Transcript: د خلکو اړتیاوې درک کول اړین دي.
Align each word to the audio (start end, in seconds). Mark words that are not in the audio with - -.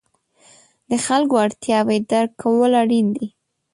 د 0.89 0.91
خلکو 1.05 1.35
اړتیاوې 1.45 1.97
درک 2.09 2.31
کول 2.41 2.71
اړین 2.81 3.07
دي. 3.15 3.27